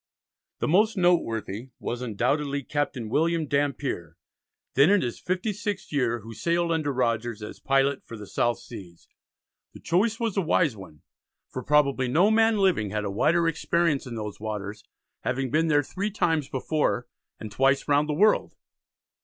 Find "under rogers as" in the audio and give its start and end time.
6.71-7.59